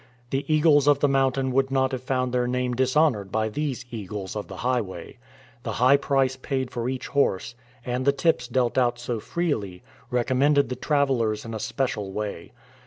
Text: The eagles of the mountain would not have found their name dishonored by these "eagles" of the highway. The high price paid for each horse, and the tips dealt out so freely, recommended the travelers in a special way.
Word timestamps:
The 0.31 0.51
eagles 0.51 0.87
of 0.87 0.97
the 0.97 1.07
mountain 1.07 1.51
would 1.51 1.69
not 1.69 1.91
have 1.91 2.01
found 2.01 2.33
their 2.33 2.47
name 2.47 2.73
dishonored 2.73 3.31
by 3.31 3.49
these 3.49 3.85
"eagles" 3.91 4.35
of 4.35 4.47
the 4.47 4.57
highway. 4.65 5.17
The 5.61 5.73
high 5.73 5.97
price 5.97 6.37
paid 6.37 6.71
for 6.71 6.89
each 6.89 7.05
horse, 7.09 7.53
and 7.85 8.03
the 8.03 8.11
tips 8.11 8.47
dealt 8.47 8.79
out 8.79 8.97
so 8.97 9.19
freely, 9.19 9.83
recommended 10.09 10.69
the 10.69 10.75
travelers 10.75 11.45
in 11.45 11.53
a 11.53 11.59
special 11.59 12.11
way. 12.11 12.51